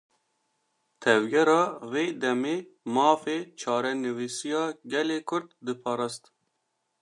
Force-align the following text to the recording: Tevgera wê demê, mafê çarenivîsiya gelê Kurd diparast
Tevgera 1.01 1.61
wê 1.91 2.05
demê, 2.21 2.57
mafê 2.95 3.37
çarenivîsiya 3.59 4.63
gelê 4.91 5.19
Kurd 5.29 5.49
diparast 5.65 6.23